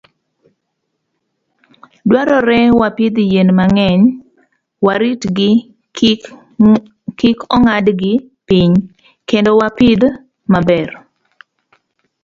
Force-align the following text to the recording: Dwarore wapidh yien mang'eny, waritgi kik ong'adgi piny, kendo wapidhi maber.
Dwarore 2.09 2.59
wapidh 2.79 3.15
yien 3.31 3.49
mang'eny, 3.57 4.01
waritgi 4.85 5.49
kik 7.19 7.37
ong'adgi 7.55 8.13
piny, 8.47 8.71
kendo 9.29 9.51
wapidhi 9.59 10.09
maber. 10.51 10.89